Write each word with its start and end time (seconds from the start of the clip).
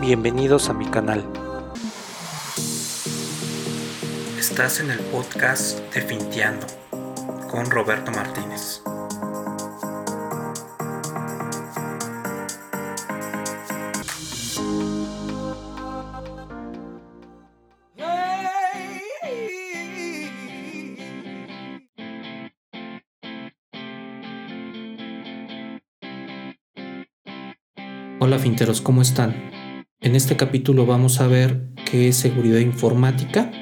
Bienvenidos 0.00 0.70
a 0.70 0.72
mi 0.72 0.86
canal. 0.86 1.22
Estás 4.38 4.80
en 4.80 4.90
el 4.90 4.98
podcast 4.98 5.78
de 5.92 6.00
Finteando 6.00 6.66
con 7.50 7.70
Roberto 7.70 8.10
Martínez. 8.10 8.80
Hola 28.18 28.38
finteros, 28.38 28.80
¿cómo 28.80 29.02
están? 29.02 29.59
En 30.10 30.16
este 30.16 30.36
capítulo 30.36 30.86
vamos 30.86 31.20
a 31.20 31.28
ver 31.28 31.68
qué 31.88 32.08
es 32.08 32.16
seguridad 32.16 32.58
informática, 32.58 33.52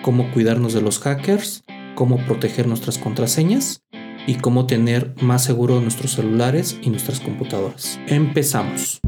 cómo 0.00 0.32
cuidarnos 0.32 0.72
de 0.72 0.80
los 0.80 1.00
hackers, 1.00 1.64
cómo 1.94 2.16
proteger 2.24 2.66
nuestras 2.66 2.96
contraseñas 2.96 3.82
y 4.26 4.36
cómo 4.36 4.66
tener 4.66 5.14
más 5.20 5.44
seguro 5.44 5.82
nuestros 5.82 6.12
celulares 6.12 6.78
y 6.80 6.88
nuestras 6.88 7.20
computadoras. 7.20 8.00
Empezamos. 8.06 9.00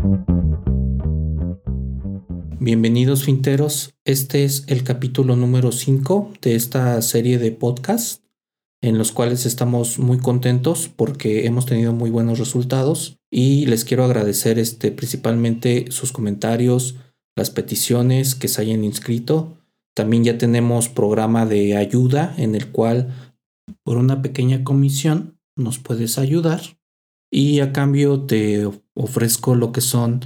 Bienvenidos 2.58 3.24
finteros, 3.24 3.94
este 4.04 4.44
es 4.44 4.64
el 4.66 4.84
capítulo 4.84 5.36
número 5.36 5.72
5 5.72 6.32
de 6.42 6.54
esta 6.54 7.00
serie 7.00 7.38
de 7.38 7.50
podcasts 7.50 8.20
en 8.82 8.96
los 8.96 9.12
cuales 9.12 9.46
estamos 9.46 9.98
muy 9.98 10.18
contentos 10.18 10.90
porque 10.94 11.46
hemos 11.46 11.66
tenido 11.66 11.92
muy 11.92 12.10
buenos 12.10 12.38
resultados 12.38 13.18
y 13.30 13.66
les 13.66 13.84
quiero 13.84 14.04
agradecer 14.04 14.58
este, 14.58 14.90
principalmente 14.90 15.86
sus 15.90 16.12
comentarios, 16.12 16.96
las 17.36 17.50
peticiones 17.50 18.34
que 18.34 18.48
se 18.48 18.62
hayan 18.62 18.84
inscrito. 18.84 19.58
También 19.94 20.24
ya 20.24 20.38
tenemos 20.38 20.88
programa 20.88 21.46
de 21.46 21.76
ayuda 21.76 22.34
en 22.38 22.54
el 22.54 22.68
cual 22.70 23.34
por 23.84 23.98
una 23.98 24.22
pequeña 24.22 24.64
comisión 24.64 25.38
nos 25.56 25.78
puedes 25.78 26.18
ayudar 26.18 26.60
y 27.30 27.60
a 27.60 27.72
cambio 27.72 28.22
te 28.22 28.68
ofrezco 28.94 29.54
lo 29.54 29.72
que 29.72 29.80
son 29.80 30.20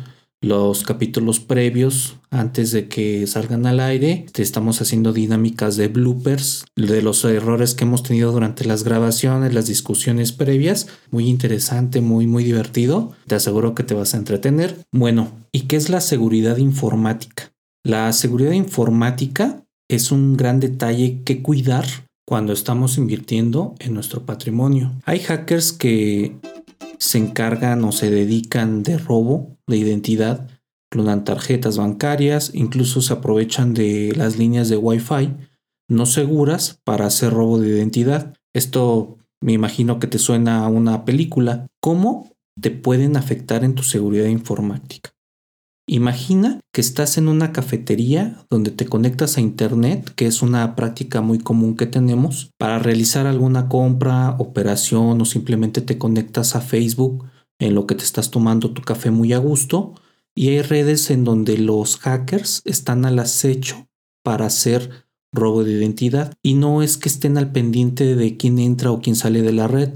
los 0.44 0.82
capítulos 0.82 1.40
previos 1.40 2.16
antes 2.30 2.70
de 2.70 2.88
que 2.88 3.26
salgan 3.26 3.66
al 3.66 3.80
aire. 3.80 4.26
Te 4.32 4.42
estamos 4.42 4.80
haciendo 4.80 5.12
dinámicas 5.12 5.76
de 5.76 5.88
bloopers 5.88 6.66
de 6.76 7.02
los 7.02 7.24
errores 7.24 7.74
que 7.74 7.84
hemos 7.84 8.02
tenido 8.02 8.30
durante 8.30 8.64
las 8.64 8.84
grabaciones, 8.84 9.54
las 9.54 9.66
discusiones 9.66 10.32
previas. 10.32 10.86
Muy 11.10 11.28
interesante, 11.28 12.00
muy, 12.00 12.26
muy 12.26 12.44
divertido. 12.44 13.12
Te 13.26 13.34
aseguro 13.34 13.74
que 13.74 13.84
te 13.84 13.94
vas 13.94 14.14
a 14.14 14.18
entretener. 14.18 14.76
Bueno, 14.92 15.30
¿y 15.50 15.62
qué 15.62 15.76
es 15.76 15.88
la 15.88 16.00
seguridad 16.00 16.58
informática? 16.58 17.52
La 17.82 18.12
seguridad 18.12 18.52
informática 18.52 19.64
es 19.88 20.12
un 20.12 20.36
gran 20.36 20.60
detalle 20.60 21.22
que 21.24 21.42
cuidar 21.42 21.86
cuando 22.26 22.52
estamos 22.52 22.96
invirtiendo 22.98 23.74
en 23.78 23.94
nuestro 23.94 24.24
patrimonio. 24.24 24.92
Hay 25.04 25.20
hackers 25.20 25.72
que 25.72 26.36
se 27.04 27.18
encargan 27.18 27.84
o 27.84 27.92
se 27.92 28.10
dedican 28.10 28.82
de 28.82 28.98
robo 28.98 29.58
de 29.66 29.76
identidad, 29.76 30.48
clonan 30.90 31.24
tarjetas 31.24 31.76
bancarias, 31.76 32.50
incluso 32.54 33.02
se 33.02 33.12
aprovechan 33.12 33.74
de 33.74 34.12
las 34.16 34.38
líneas 34.38 34.68
de 34.68 34.76
Wi-Fi 34.76 35.34
no 35.88 36.06
seguras 36.06 36.80
para 36.84 37.06
hacer 37.06 37.32
robo 37.32 37.58
de 37.58 37.68
identidad. 37.68 38.34
Esto 38.54 39.18
me 39.42 39.52
imagino 39.52 39.98
que 39.98 40.06
te 40.06 40.18
suena 40.18 40.64
a 40.64 40.68
una 40.68 41.04
película. 41.04 41.66
¿Cómo 41.80 42.32
te 42.60 42.70
pueden 42.70 43.16
afectar 43.16 43.64
en 43.64 43.74
tu 43.74 43.82
seguridad 43.82 44.26
informática? 44.26 45.13
Imagina 45.86 46.60
que 46.72 46.80
estás 46.80 47.18
en 47.18 47.28
una 47.28 47.52
cafetería 47.52 48.46
donde 48.48 48.70
te 48.70 48.86
conectas 48.86 49.36
a 49.36 49.42
Internet, 49.42 50.12
que 50.16 50.26
es 50.26 50.40
una 50.40 50.76
práctica 50.76 51.20
muy 51.20 51.38
común 51.38 51.76
que 51.76 51.86
tenemos, 51.86 52.50
para 52.58 52.78
realizar 52.78 53.26
alguna 53.26 53.68
compra, 53.68 54.36
operación 54.38 55.20
o 55.20 55.24
simplemente 55.26 55.82
te 55.82 55.98
conectas 55.98 56.56
a 56.56 56.62
Facebook 56.62 57.26
en 57.58 57.74
lo 57.74 57.86
que 57.86 57.94
te 57.94 58.04
estás 58.04 58.30
tomando 58.30 58.72
tu 58.72 58.80
café 58.80 59.10
muy 59.10 59.34
a 59.34 59.38
gusto. 59.38 59.94
Y 60.34 60.48
hay 60.48 60.62
redes 60.62 61.10
en 61.10 61.22
donde 61.22 61.58
los 61.58 61.98
hackers 61.98 62.62
están 62.64 63.04
al 63.04 63.18
acecho 63.18 63.86
para 64.24 64.46
hacer 64.46 64.90
robo 65.32 65.64
de 65.64 65.72
identidad. 65.72 66.32
Y 66.42 66.54
no 66.54 66.82
es 66.82 66.96
que 66.96 67.10
estén 67.10 67.36
al 67.36 67.52
pendiente 67.52 68.16
de 68.16 68.38
quién 68.38 68.58
entra 68.58 68.90
o 68.90 69.00
quién 69.00 69.16
sale 69.16 69.42
de 69.42 69.52
la 69.52 69.68
red, 69.68 69.90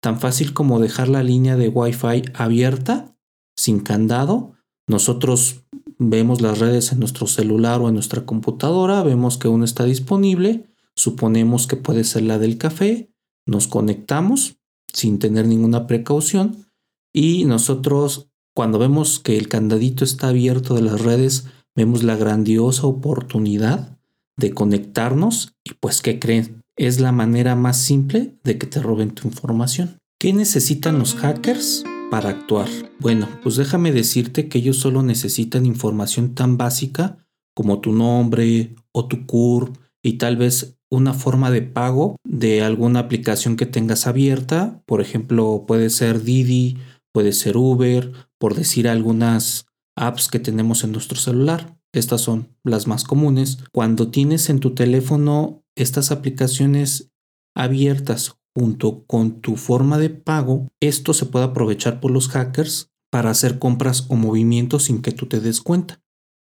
tan 0.00 0.18
fácil 0.20 0.54
como 0.54 0.80
dejar 0.80 1.08
la 1.08 1.22
línea 1.22 1.56
de 1.56 1.68
Wi-Fi 1.68 2.22
abierta, 2.34 3.14
sin 3.56 3.80
candado, 3.80 4.54
nosotros 4.86 5.62
vemos 5.98 6.40
las 6.40 6.58
redes 6.58 6.92
en 6.92 7.00
nuestro 7.00 7.26
celular 7.26 7.80
o 7.80 7.88
en 7.88 7.94
nuestra 7.94 8.26
computadora, 8.26 9.02
vemos 9.02 9.38
que 9.38 9.48
una 9.48 9.64
está 9.64 9.84
disponible, 9.84 10.66
suponemos 10.96 11.66
que 11.66 11.76
puede 11.76 12.04
ser 12.04 12.22
la 12.22 12.38
del 12.38 12.58
café, 12.58 13.10
nos 13.46 13.68
conectamos 13.68 14.56
sin 14.92 15.18
tener 15.18 15.46
ninguna 15.46 15.86
precaución 15.86 16.66
y 17.12 17.44
nosotros 17.44 18.28
cuando 18.54 18.78
vemos 18.78 19.18
que 19.18 19.36
el 19.36 19.48
candadito 19.48 20.04
está 20.04 20.28
abierto 20.28 20.74
de 20.74 20.82
las 20.82 21.00
redes, 21.00 21.46
vemos 21.74 22.04
la 22.04 22.16
grandiosa 22.16 22.86
oportunidad 22.86 23.98
de 24.36 24.52
conectarnos 24.52 25.54
y 25.64 25.74
pues 25.74 26.02
¿qué 26.02 26.18
creen? 26.18 26.62
Es 26.76 27.00
la 27.00 27.12
manera 27.12 27.56
más 27.56 27.78
simple 27.78 28.36
de 28.44 28.58
que 28.58 28.66
te 28.66 28.80
roben 28.80 29.10
tu 29.10 29.28
información. 29.28 29.98
¿Qué 30.18 30.32
necesitan 30.32 30.98
los 30.98 31.14
hackers? 31.14 31.84
Para 32.14 32.30
actuar? 32.30 32.68
Bueno, 33.00 33.26
pues 33.42 33.56
déjame 33.56 33.90
decirte 33.90 34.48
que 34.48 34.58
ellos 34.58 34.76
solo 34.76 35.02
necesitan 35.02 35.66
información 35.66 36.36
tan 36.36 36.56
básica 36.56 37.26
como 37.56 37.80
tu 37.80 37.92
nombre 37.92 38.76
o 38.92 39.08
tu 39.08 39.26
CURP 39.26 39.76
y 40.00 40.12
tal 40.12 40.36
vez 40.36 40.78
una 40.92 41.12
forma 41.12 41.50
de 41.50 41.62
pago 41.62 42.14
de 42.22 42.62
alguna 42.62 43.00
aplicación 43.00 43.56
que 43.56 43.66
tengas 43.66 44.06
abierta. 44.06 44.80
Por 44.86 45.00
ejemplo, 45.00 45.64
puede 45.66 45.90
ser 45.90 46.22
Didi, 46.22 46.78
puede 47.12 47.32
ser 47.32 47.56
Uber, 47.56 48.12
por 48.38 48.54
decir 48.54 48.86
algunas 48.86 49.66
apps 49.96 50.28
que 50.28 50.38
tenemos 50.38 50.84
en 50.84 50.92
nuestro 50.92 51.18
celular. 51.18 51.80
Estas 51.92 52.20
son 52.20 52.46
las 52.62 52.86
más 52.86 53.02
comunes. 53.02 53.58
Cuando 53.72 54.12
tienes 54.12 54.50
en 54.50 54.60
tu 54.60 54.72
teléfono 54.72 55.64
estas 55.74 56.12
aplicaciones 56.12 57.10
abiertas 57.56 58.36
junto 58.56 59.04
con 59.06 59.40
tu 59.40 59.56
forma 59.56 59.98
de 59.98 60.10
pago, 60.10 60.68
esto 60.80 61.12
se 61.12 61.26
puede 61.26 61.46
aprovechar 61.46 62.00
por 62.00 62.10
los 62.10 62.28
hackers 62.28 62.90
para 63.10 63.30
hacer 63.30 63.58
compras 63.58 64.06
o 64.08 64.16
movimientos 64.16 64.84
sin 64.84 65.02
que 65.02 65.12
tú 65.12 65.26
te 65.26 65.40
des 65.40 65.60
cuenta. 65.60 66.02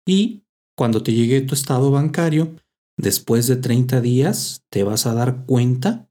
Y 0.05 0.43
cuando 0.77 1.03
te 1.03 1.13
llegue 1.13 1.41
tu 1.41 1.53
estado 1.53 1.91
bancario, 1.91 2.55
después 2.97 3.47
de 3.47 3.55
30 3.55 4.01
días 4.01 4.63
te 4.69 4.83
vas 4.83 5.05
a 5.05 5.13
dar 5.13 5.45
cuenta 5.45 6.09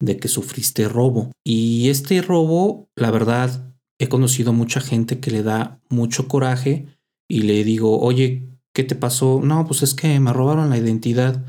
de 0.00 0.16
que 0.18 0.28
sufriste 0.28 0.88
robo. 0.88 1.30
Y 1.44 1.88
este 1.88 2.20
robo, 2.22 2.88
la 2.96 3.10
verdad, 3.10 3.72
he 3.98 4.08
conocido 4.08 4.52
mucha 4.52 4.80
gente 4.80 5.20
que 5.20 5.30
le 5.30 5.42
da 5.42 5.80
mucho 5.88 6.26
coraje 6.26 6.86
y 7.28 7.42
le 7.42 7.62
digo, 7.62 8.00
oye, 8.00 8.48
¿qué 8.74 8.84
te 8.84 8.96
pasó? 8.96 9.40
No, 9.42 9.64
pues 9.66 9.82
es 9.82 9.94
que 9.94 10.18
me 10.18 10.32
robaron 10.32 10.70
la 10.70 10.78
identidad 10.78 11.44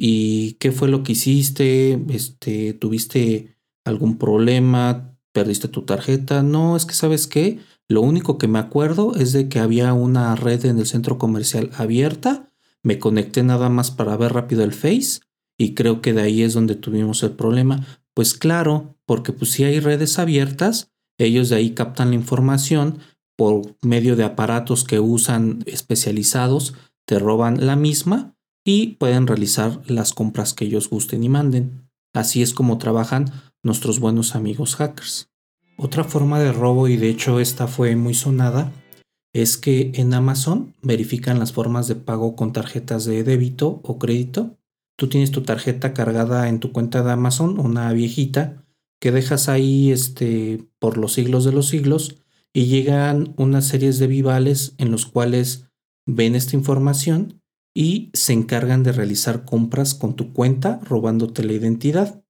y 0.00 0.52
qué 0.54 0.70
fue 0.70 0.88
lo 0.88 1.02
que 1.02 1.12
hiciste, 1.12 2.00
este, 2.08 2.72
tuviste 2.72 3.56
algún 3.84 4.16
problema, 4.16 5.18
perdiste 5.32 5.66
tu 5.66 5.82
tarjeta. 5.82 6.44
No, 6.44 6.76
es 6.76 6.86
que 6.86 6.94
sabes 6.94 7.26
qué, 7.26 7.58
lo 7.88 8.00
único 8.00 8.38
que 8.38 8.46
me 8.46 8.60
acuerdo 8.60 9.16
es 9.16 9.32
de 9.32 9.48
que 9.48 9.58
había 9.58 9.92
una 9.94 10.36
red 10.36 10.64
en 10.66 10.78
el 10.78 10.86
centro 10.86 11.18
comercial 11.18 11.70
abierta, 11.76 12.52
me 12.84 13.00
conecté 13.00 13.42
nada 13.42 13.70
más 13.70 13.90
para 13.90 14.16
ver 14.16 14.34
rápido 14.34 14.62
el 14.62 14.72
Face 14.72 15.20
y 15.58 15.74
creo 15.74 16.00
que 16.00 16.12
de 16.12 16.22
ahí 16.22 16.42
es 16.42 16.54
donde 16.54 16.76
tuvimos 16.76 17.24
el 17.24 17.32
problema. 17.32 17.84
Pues 18.14 18.34
claro, 18.34 18.96
porque 19.04 19.32
pues 19.32 19.50
si 19.50 19.64
hay 19.64 19.80
redes 19.80 20.20
abiertas, 20.20 20.92
ellos 21.18 21.48
de 21.48 21.56
ahí 21.56 21.70
captan 21.70 22.10
la 22.10 22.14
información 22.14 22.98
por 23.36 23.76
medio 23.82 24.14
de 24.14 24.22
aparatos 24.22 24.84
que 24.84 25.00
usan 25.00 25.64
especializados, 25.66 26.74
te 27.04 27.18
roban 27.18 27.66
la 27.66 27.74
misma 27.74 28.37
y 28.64 28.96
pueden 28.96 29.26
realizar 29.26 29.80
las 29.86 30.12
compras 30.12 30.54
que 30.54 30.64
ellos 30.64 30.90
gusten 30.90 31.24
y 31.24 31.28
manden. 31.28 31.88
Así 32.12 32.42
es 32.42 32.52
como 32.52 32.78
trabajan 32.78 33.30
nuestros 33.62 34.00
buenos 34.00 34.34
amigos 34.34 34.76
hackers. 34.76 35.30
Otra 35.76 36.04
forma 36.04 36.40
de 36.40 36.52
robo, 36.52 36.88
y 36.88 36.96
de 36.96 37.08
hecho 37.08 37.40
esta 37.40 37.68
fue 37.68 37.94
muy 37.96 38.14
sonada, 38.14 38.72
es 39.32 39.56
que 39.56 39.92
en 39.94 40.12
Amazon 40.14 40.74
verifican 40.82 41.38
las 41.38 41.52
formas 41.52 41.86
de 41.86 41.94
pago 41.94 42.34
con 42.34 42.52
tarjetas 42.52 43.04
de 43.04 43.22
débito 43.22 43.80
o 43.84 43.98
crédito. 43.98 44.58
Tú 44.96 45.08
tienes 45.08 45.30
tu 45.30 45.42
tarjeta 45.42 45.94
cargada 45.94 46.48
en 46.48 46.58
tu 46.58 46.72
cuenta 46.72 47.02
de 47.02 47.12
Amazon, 47.12 47.60
una 47.60 47.92
viejita, 47.92 48.64
que 49.00 49.12
dejas 49.12 49.48
ahí 49.48 49.92
este, 49.92 50.66
por 50.80 50.98
los 50.98 51.12
siglos 51.12 51.44
de 51.44 51.52
los 51.52 51.68
siglos 51.68 52.16
y 52.52 52.66
llegan 52.66 53.34
unas 53.36 53.66
series 53.66 53.98
de 53.98 54.08
vivales 54.08 54.74
en 54.78 54.90
los 54.90 55.06
cuales 55.06 55.68
ven 56.06 56.34
esta 56.34 56.56
información 56.56 57.37
y 57.78 58.10
se 58.12 58.32
encargan 58.32 58.82
de 58.82 58.90
realizar 58.90 59.44
compras 59.44 59.94
con 59.94 60.16
tu 60.16 60.32
cuenta 60.32 60.80
robándote 60.82 61.44
la 61.44 61.52
identidad. 61.52 62.24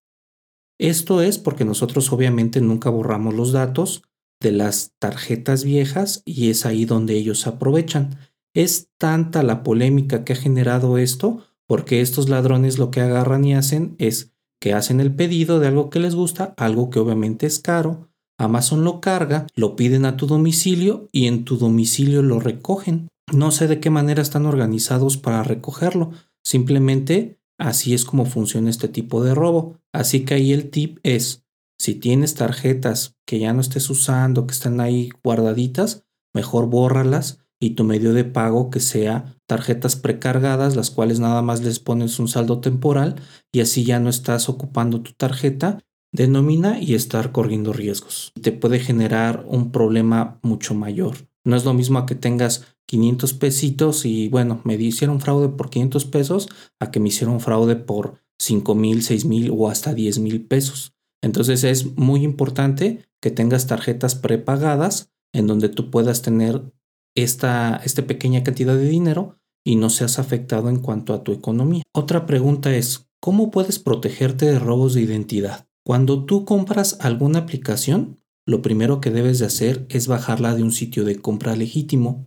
Esto 0.78 1.22
es 1.22 1.38
porque 1.38 1.64
nosotros 1.64 2.12
obviamente 2.12 2.60
nunca 2.60 2.90
borramos 2.90 3.34
los 3.34 3.52
datos 3.52 4.02
de 4.42 4.52
las 4.52 4.92
tarjetas 4.98 5.64
viejas 5.64 6.20
y 6.26 6.50
es 6.50 6.66
ahí 6.66 6.84
donde 6.84 7.14
ellos 7.14 7.46
aprovechan. 7.46 8.18
Es 8.54 8.90
tanta 8.98 9.42
la 9.42 9.62
polémica 9.62 10.22
que 10.22 10.34
ha 10.34 10.36
generado 10.36 10.98
esto 10.98 11.42
porque 11.66 12.02
estos 12.02 12.28
ladrones 12.28 12.76
lo 12.76 12.90
que 12.90 13.00
agarran 13.00 13.46
y 13.46 13.54
hacen 13.54 13.96
es 13.98 14.34
que 14.60 14.74
hacen 14.74 15.00
el 15.00 15.14
pedido 15.14 15.60
de 15.60 15.68
algo 15.68 15.88
que 15.88 15.98
les 15.98 16.14
gusta, 16.14 16.52
algo 16.58 16.90
que 16.90 16.98
obviamente 16.98 17.46
es 17.46 17.58
caro, 17.58 18.10
Amazon 18.38 18.84
lo 18.84 19.00
carga, 19.00 19.46
lo 19.56 19.76
piden 19.76 20.04
a 20.04 20.18
tu 20.18 20.26
domicilio 20.26 21.08
y 21.10 21.26
en 21.26 21.46
tu 21.46 21.56
domicilio 21.56 22.20
lo 22.20 22.38
recogen. 22.38 23.08
No 23.32 23.50
sé 23.50 23.68
de 23.68 23.80
qué 23.80 23.90
manera 23.90 24.22
están 24.22 24.46
organizados 24.46 25.16
para 25.16 25.42
recogerlo, 25.42 26.12
simplemente 26.42 27.40
así 27.58 27.92
es 27.94 28.04
como 28.04 28.24
funciona 28.24 28.70
este 28.70 28.88
tipo 28.88 29.22
de 29.22 29.34
robo. 29.34 29.76
Así 29.92 30.24
que 30.24 30.34
ahí 30.34 30.52
el 30.52 30.70
tip 30.70 30.98
es, 31.02 31.44
si 31.78 31.94
tienes 31.94 32.34
tarjetas 32.34 33.16
que 33.26 33.38
ya 33.38 33.52
no 33.52 33.60
estés 33.60 33.90
usando, 33.90 34.46
que 34.46 34.52
están 34.52 34.80
ahí 34.80 35.10
guardaditas, 35.22 36.04
mejor 36.34 36.68
bórralas 36.68 37.40
y 37.60 37.70
tu 37.70 37.84
medio 37.84 38.12
de 38.12 38.24
pago 38.24 38.70
que 38.70 38.80
sea 38.80 39.36
tarjetas 39.46 39.96
precargadas, 39.96 40.76
las 40.76 40.90
cuales 40.90 41.20
nada 41.20 41.42
más 41.42 41.62
les 41.62 41.80
pones 41.80 42.18
un 42.18 42.28
saldo 42.28 42.60
temporal 42.60 43.16
y 43.52 43.60
así 43.60 43.84
ya 43.84 43.98
no 44.00 44.08
estás 44.08 44.48
ocupando 44.48 45.02
tu 45.02 45.12
tarjeta 45.12 45.80
de 46.12 46.28
nómina 46.28 46.80
y 46.80 46.94
estar 46.94 47.32
corriendo 47.32 47.72
riesgos. 47.72 48.32
Te 48.40 48.52
puede 48.52 48.78
generar 48.78 49.44
un 49.46 49.70
problema 49.72 50.38
mucho 50.42 50.74
mayor. 50.74 51.27
No 51.48 51.56
es 51.56 51.64
lo 51.64 51.72
mismo 51.72 51.98
a 51.98 52.04
que 52.04 52.14
tengas 52.14 52.66
500 52.88 53.32
pesitos 53.32 54.04
y 54.04 54.28
bueno, 54.28 54.60
me 54.64 54.74
hicieron 54.74 55.18
fraude 55.18 55.48
por 55.48 55.70
500 55.70 56.04
pesos 56.04 56.48
a 56.78 56.90
que 56.90 57.00
me 57.00 57.08
hicieron 57.08 57.40
fraude 57.40 57.74
por 57.74 58.18
5 58.38 58.74
mil, 58.74 59.02
6 59.02 59.24
mil 59.24 59.50
o 59.56 59.70
hasta 59.70 59.94
10 59.94 60.18
mil 60.18 60.44
pesos. 60.44 60.92
Entonces 61.22 61.64
es 61.64 61.96
muy 61.96 62.22
importante 62.22 63.06
que 63.22 63.30
tengas 63.30 63.66
tarjetas 63.66 64.14
prepagadas 64.14 65.10
en 65.32 65.46
donde 65.46 65.70
tú 65.70 65.90
puedas 65.90 66.20
tener 66.20 66.70
esta, 67.16 67.80
esta 67.82 68.06
pequeña 68.06 68.44
cantidad 68.44 68.76
de 68.76 68.86
dinero 68.86 69.38
y 69.64 69.76
no 69.76 69.88
seas 69.88 70.18
afectado 70.18 70.68
en 70.68 70.80
cuanto 70.80 71.14
a 71.14 71.24
tu 71.24 71.32
economía. 71.32 71.82
Otra 71.94 72.26
pregunta 72.26 72.76
es, 72.76 73.08
¿cómo 73.20 73.50
puedes 73.50 73.78
protegerte 73.78 74.44
de 74.44 74.58
robos 74.58 74.92
de 74.92 75.00
identidad? 75.00 75.66
Cuando 75.82 76.26
tú 76.26 76.44
compras 76.44 76.98
alguna 77.00 77.38
aplicación, 77.38 78.17
lo 78.48 78.62
primero 78.62 79.02
que 79.02 79.10
debes 79.10 79.38
de 79.40 79.44
hacer 79.44 79.84
es 79.90 80.08
bajarla 80.08 80.54
de 80.54 80.62
un 80.62 80.72
sitio 80.72 81.04
de 81.04 81.20
compra 81.20 81.54
legítimo, 81.54 82.26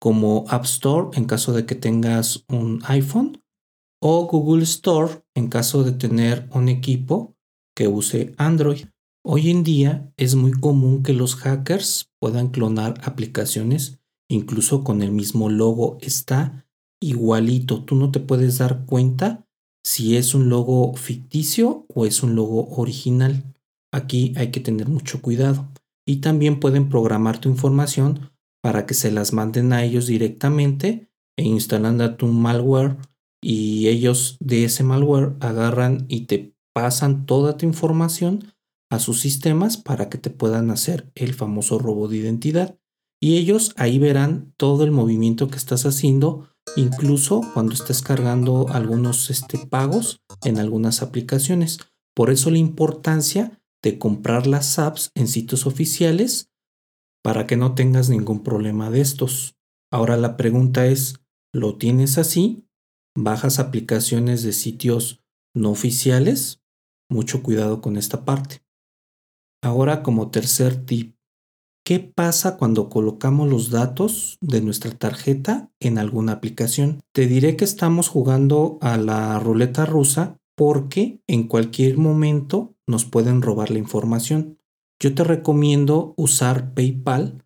como 0.00 0.46
App 0.48 0.64
Store 0.64 1.10
en 1.12 1.26
caso 1.26 1.52
de 1.52 1.66
que 1.66 1.74
tengas 1.74 2.46
un 2.48 2.80
iPhone 2.86 3.42
o 4.00 4.26
Google 4.28 4.62
Store 4.62 5.22
en 5.34 5.48
caso 5.48 5.84
de 5.84 5.92
tener 5.92 6.48
un 6.54 6.70
equipo 6.70 7.36
que 7.76 7.86
use 7.86 8.34
Android. 8.38 8.86
Hoy 9.22 9.50
en 9.50 9.62
día 9.62 10.10
es 10.16 10.36
muy 10.36 10.52
común 10.52 11.02
que 11.02 11.12
los 11.12 11.36
hackers 11.36 12.10
puedan 12.18 12.48
clonar 12.48 12.94
aplicaciones 13.04 14.00
incluso 14.30 14.82
con 14.82 15.02
el 15.02 15.12
mismo 15.12 15.50
logo. 15.50 15.98
Está 16.00 16.66
igualito. 16.98 17.84
Tú 17.84 17.94
no 17.94 18.10
te 18.10 18.20
puedes 18.20 18.56
dar 18.56 18.86
cuenta 18.86 19.46
si 19.84 20.16
es 20.16 20.34
un 20.34 20.48
logo 20.48 20.94
ficticio 20.94 21.84
o 21.94 22.06
es 22.06 22.22
un 22.22 22.36
logo 22.36 22.70
original. 22.70 23.52
Aquí 23.92 24.32
hay 24.36 24.50
que 24.50 24.60
tener 24.60 24.88
mucho 24.88 25.20
cuidado. 25.20 25.68
Y 26.06 26.16
también 26.16 26.58
pueden 26.58 26.88
programar 26.88 27.38
tu 27.38 27.48
información 27.48 28.32
para 28.62 28.86
que 28.86 28.94
se 28.94 29.12
las 29.12 29.32
manden 29.32 29.72
a 29.72 29.84
ellos 29.84 30.06
directamente 30.06 31.08
e 31.36 31.44
instalando 31.44 32.16
tu 32.16 32.26
malware 32.26 32.96
y 33.42 33.88
ellos 33.88 34.36
de 34.40 34.64
ese 34.64 34.84
malware 34.84 35.34
agarran 35.40 36.06
y 36.08 36.22
te 36.26 36.54
pasan 36.72 37.26
toda 37.26 37.56
tu 37.56 37.66
información 37.66 38.52
a 38.90 38.98
sus 38.98 39.20
sistemas 39.20 39.76
para 39.76 40.08
que 40.08 40.18
te 40.18 40.30
puedan 40.30 40.70
hacer 40.70 41.10
el 41.14 41.34
famoso 41.34 41.78
robo 41.78 42.08
de 42.08 42.18
identidad. 42.18 42.78
Y 43.20 43.36
ellos 43.36 43.72
ahí 43.76 43.98
verán 43.98 44.52
todo 44.56 44.84
el 44.84 44.90
movimiento 44.90 45.48
que 45.48 45.56
estás 45.56 45.86
haciendo, 45.86 46.48
incluso 46.76 47.40
cuando 47.54 47.72
estés 47.72 48.02
cargando 48.02 48.68
algunos 48.68 49.30
este, 49.30 49.58
pagos 49.58 50.20
en 50.44 50.58
algunas 50.58 51.02
aplicaciones. 51.02 51.78
Por 52.14 52.30
eso 52.30 52.50
la 52.50 52.58
importancia 52.58 53.61
de 53.82 53.98
comprar 53.98 54.46
las 54.46 54.78
apps 54.78 55.10
en 55.14 55.28
sitios 55.28 55.66
oficiales 55.66 56.50
para 57.22 57.46
que 57.46 57.56
no 57.56 57.74
tengas 57.74 58.08
ningún 58.08 58.42
problema 58.42 58.90
de 58.90 59.00
estos. 59.00 59.56
Ahora 59.92 60.16
la 60.16 60.36
pregunta 60.36 60.86
es, 60.86 61.20
¿lo 61.52 61.76
tienes 61.76 62.18
así? 62.18 62.66
¿Bajas 63.16 63.58
aplicaciones 63.58 64.42
de 64.42 64.52
sitios 64.52 65.22
no 65.54 65.70
oficiales? 65.70 66.62
Mucho 67.10 67.42
cuidado 67.42 67.80
con 67.80 67.96
esta 67.96 68.24
parte. 68.24 68.62
Ahora 69.62 70.02
como 70.02 70.30
tercer 70.30 70.84
tip, 70.86 71.16
¿qué 71.84 72.00
pasa 72.00 72.56
cuando 72.56 72.88
colocamos 72.88 73.48
los 73.48 73.70
datos 73.70 74.38
de 74.40 74.60
nuestra 74.60 74.90
tarjeta 74.92 75.70
en 75.78 75.98
alguna 75.98 76.32
aplicación? 76.32 77.00
Te 77.12 77.26
diré 77.26 77.56
que 77.56 77.64
estamos 77.64 78.08
jugando 78.08 78.78
a 78.80 78.96
la 78.96 79.38
ruleta 79.38 79.84
rusa 79.84 80.38
porque 80.56 81.22
en 81.26 81.48
cualquier 81.48 81.98
momento 81.98 82.74
nos 82.86 83.04
pueden 83.04 83.42
robar 83.42 83.70
la 83.70 83.78
información. 83.78 84.58
Yo 85.00 85.14
te 85.14 85.24
recomiendo 85.24 86.14
usar 86.16 86.74
PayPal 86.74 87.44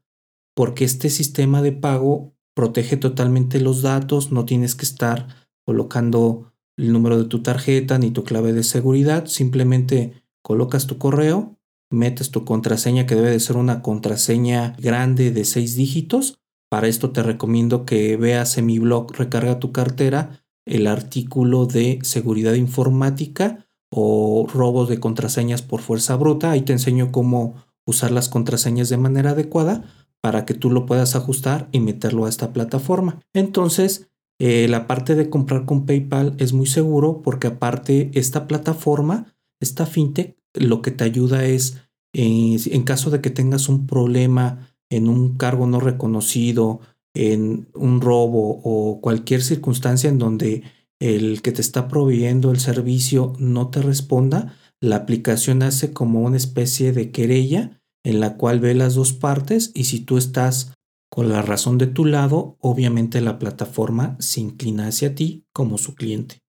porque 0.54 0.84
este 0.84 1.10
sistema 1.10 1.62
de 1.62 1.72
pago 1.72 2.34
protege 2.54 2.96
totalmente 2.96 3.60
los 3.60 3.82
datos, 3.82 4.32
no 4.32 4.44
tienes 4.46 4.74
que 4.74 4.86
estar 4.86 5.28
colocando 5.64 6.52
el 6.78 6.92
número 6.92 7.18
de 7.18 7.26
tu 7.26 7.42
tarjeta 7.42 7.98
ni 7.98 8.10
tu 8.10 8.24
clave 8.24 8.52
de 8.52 8.62
seguridad, 8.62 9.26
simplemente 9.26 10.22
colocas 10.42 10.86
tu 10.86 10.98
correo, 10.98 11.56
metes 11.90 12.30
tu 12.30 12.44
contraseña 12.44 13.06
que 13.06 13.14
debe 13.14 13.30
de 13.30 13.40
ser 13.40 13.56
una 13.56 13.82
contraseña 13.82 14.74
grande 14.78 15.30
de 15.30 15.44
seis 15.44 15.76
dígitos. 15.76 16.38
Para 16.70 16.88
esto 16.88 17.10
te 17.10 17.22
recomiendo 17.22 17.84
que 17.84 18.16
veas 18.16 18.58
en 18.58 18.66
mi 18.66 18.78
blog 18.78 19.12
Recarga 19.12 19.60
tu 19.60 19.72
cartera 19.72 20.45
el 20.66 20.86
artículo 20.86 21.66
de 21.66 22.00
seguridad 22.02 22.54
informática 22.54 23.66
o 23.90 24.46
robos 24.52 24.88
de 24.88 25.00
contraseñas 25.00 25.62
por 25.62 25.80
fuerza 25.80 26.16
bruta. 26.16 26.50
Ahí 26.50 26.62
te 26.62 26.72
enseño 26.72 27.12
cómo 27.12 27.54
usar 27.86 28.10
las 28.10 28.28
contraseñas 28.28 28.88
de 28.88 28.96
manera 28.96 29.30
adecuada 29.30 29.84
para 30.20 30.44
que 30.44 30.54
tú 30.54 30.70
lo 30.70 30.86
puedas 30.86 31.14
ajustar 31.14 31.68
y 31.72 31.80
meterlo 31.80 32.26
a 32.26 32.28
esta 32.28 32.52
plataforma. 32.52 33.20
Entonces, 33.32 34.08
eh, 34.38 34.66
la 34.68 34.86
parte 34.86 35.14
de 35.14 35.30
comprar 35.30 35.64
con 35.64 35.86
PayPal 35.86 36.34
es 36.38 36.52
muy 36.52 36.66
seguro 36.66 37.22
porque 37.22 37.46
aparte 37.46 38.10
esta 38.14 38.46
plataforma, 38.46 39.36
esta 39.60 39.86
fintech, 39.86 40.36
lo 40.54 40.82
que 40.82 40.90
te 40.90 41.04
ayuda 41.04 41.44
es, 41.44 41.80
eh, 42.12 42.58
en 42.66 42.82
caso 42.82 43.10
de 43.10 43.20
que 43.20 43.30
tengas 43.30 43.68
un 43.68 43.86
problema 43.86 44.68
en 44.90 45.08
un 45.08 45.36
cargo 45.36 45.66
no 45.66 45.80
reconocido, 45.80 46.80
en 47.16 47.68
un 47.74 48.00
robo 48.00 48.60
o 48.62 49.00
cualquier 49.00 49.42
circunstancia 49.42 50.10
en 50.10 50.18
donde 50.18 50.62
el 51.00 51.42
que 51.42 51.52
te 51.52 51.60
está 51.60 51.88
proveyendo 51.88 52.50
el 52.50 52.60
servicio 52.60 53.32
no 53.38 53.70
te 53.70 53.82
responda, 53.82 54.56
la 54.80 54.96
aplicación 54.96 55.62
hace 55.62 55.92
como 55.92 56.22
una 56.22 56.36
especie 56.36 56.92
de 56.92 57.10
querella 57.10 57.80
en 58.04 58.20
la 58.20 58.36
cual 58.36 58.60
ve 58.60 58.74
las 58.74 58.94
dos 58.94 59.12
partes 59.12 59.72
y 59.74 59.84
si 59.84 60.00
tú 60.00 60.16
estás 60.18 60.72
con 61.10 61.28
la 61.28 61.42
razón 61.42 61.78
de 61.78 61.86
tu 61.86 62.04
lado, 62.04 62.56
obviamente 62.60 63.20
la 63.20 63.38
plataforma 63.38 64.16
se 64.20 64.40
inclina 64.40 64.88
hacia 64.88 65.14
ti 65.14 65.46
como 65.52 65.78
su 65.78 65.94
cliente. 65.94 66.42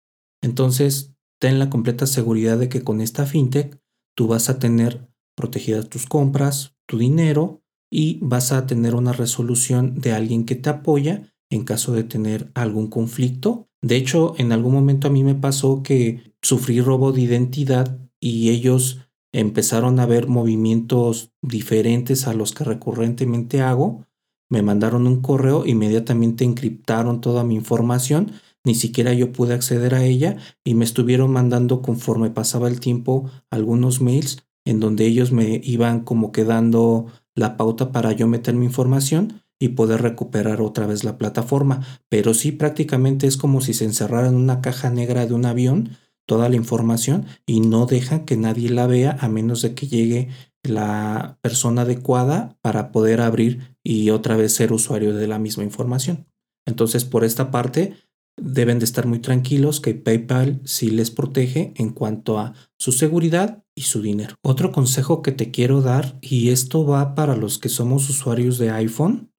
Entonces, 0.42 1.14
ten 1.40 1.58
la 1.58 1.70
completa 1.70 2.06
seguridad 2.06 2.58
de 2.58 2.68
que 2.68 2.82
con 2.82 3.00
esta 3.00 3.26
fintech 3.26 3.78
tú 4.16 4.26
vas 4.26 4.48
a 4.48 4.58
tener 4.58 5.08
protegidas 5.36 5.88
tus 5.88 6.06
compras, 6.06 6.74
tu 6.86 6.98
dinero 6.98 7.62
y 7.90 8.18
vas 8.22 8.52
a 8.52 8.66
tener 8.66 8.94
una 8.94 9.12
resolución 9.12 10.00
de 10.00 10.12
alguien 10.12 10.44
que 10.44 10.56
te 10.56 10.70
apoya 10.70 11.32
en 11.50 11.64
caso 11.64 11.92
de 11.92 12.04
tener 12.04 12.50
algún 12.54 12.88
conflicto. 12.88 13.68
De 13.82 13.96
hecho, 13.96 14.34
en 14.38 14.52
algún 14.52 14.72
momento 14.72 15.08
a 15.08 15.10
mí 15.10 15.22
me 15.22 15.34
pasó 15.34 15.82
que 15.82 16.34
sufrí 16.42 16.80
robo 16.80 17.12
de 17.12 17.22
identidad 17.22 17.98
y 18.20 18.50
ellos 18.50 19.00
empezaron 19.32 20.00
a 20.00 20.06
ver 20.06 20.28
movimientos 20.28 21.32
diferentes 21.42 22.26
a 22.26 22.34
los 22.34 22.52
que 22.52 22.64
recurrentemente 22.64 23.60
hago. 23.60 24.04
Me 24.48 24.62
mandaron 24.62 25.06
un 25.06 25.20
correo, 25.20 25.66
inmediatamente 25.66 26.44
encriptaron 26.44 27.20
toda 27.20 27.44
mi 27.44 27.54
información, 27.54 28.32
ni 28.64 28.74
siquiera 28.74 29.12
yo 29.12 29.32
pude 29.32 29.54
acceder 29.54 29.94
a 29.94 30.04
ella 30.04 30.36
y 30.64 30.74
me 30.74 30.84
estuvieron 30.84 31.30
mandando 31.30 31.82
conforme 31.82 32.30
pasaba 32.30 32.68
el 32.68 32.80
tiempo 32.80 33.30
algunos 33.50 34.00
mails 34.00 34.44
en 34.64 34.80
donde 34.80 35.06
ellos 35.06 35.30
me 35.30 35.60
iban 35.62 36.00
como 36.00 36.32
quedando 36.32 37.06
la 37.36 37.56
pauta 37.56 37.92
para 37.92 38.10
yo 38.10 38.26
meter 38.26 38.54
mi 38.54 38.66
información 38.66 39.42
y 39.60 39.68
poder 39.68 40.02
recuperar 40.02 40.60
otra 40.60 40.86
vez 40.86 41.04
la 41.04 41.16
plataforma. 41.18 41.86
Pero 42.08 42.34
sí 42.34 42.50
prácticamente 42.50 43.28
es 43.28 43.36
como 43.36 43.60
si 43.60 43.74
se 43.74 43.84
encerrara 43.84 44.28
en 44.28 44.34
una 44.34 44.60
caja 44.60 44.90
negra 44.90 45.26
de 45.26 45.34
un 45.34 45.46
avión 45.46 45.90
toda 46.26 46.48
la 46.48 46.56
información 46.56 47.26
y 47.46 47.60
no 47.60 47.86
dejan 47.86 48.24
que 48.24 48.36
nadie 48.36 48.68
la 48.70 48.86
vea 48.86 49.16
a 49.20 49.28
menos 49.28 49.62
de 49.62 49.74
que 49.74 49.86
llegue 49.86 50.28
la 50.64 51.38
persona 51.40 51.82
adecuada 51.82 52.58
para 52.60 52.90
poder 52.90 53.20
abrir 53.20 53.76
y 53.84 54.10
otra 54.10 54.36
vez 54.36 54.52
ser 54.52 54.72
usuario 54.72 55.14
de 55.14 55.28
la 55.28 55.38
misma 55.38 55.62
información. 55.62 56.26
Entonces, 56.66 57.04
por 57.04 57.24
esta 57.24 57.52
parte, 57.52 57.94
deben 58.36 58.78
de 58.78 58.84
estar 58.84 59.06
muy 59.06 59.18
tranquilos 59.18 59.80
que 59.80 59.94
PayPal 59.94 60.60
sí 60.64 60.90
les 60.90 61.10
protege 61.10 61.72
en 61.76 61.90
cuanto 61.90 62.38
a 62.38 62.54
su 62.78 62.92
seguridad 62.92 63.64
y 63.74 63.82
su 63.82 64.02
dinero. 64.02 64.36
Otro 64.42 64.72
consejo 64.72 65.22
que 65.22 65.32
te 65.32 65.50
quiero 65.50 65.82
dar, 65.82 66.18
y 66.20 66.50
esto 66.50 66.84
va 66.84 67.14
para 67.14 67.36
los 67.36 67.58
que 67.58 67.68
somos 67.68 68.08
usuarios 68.10 68.58
de 68.58 68.70
iPhone, 68.70 69.32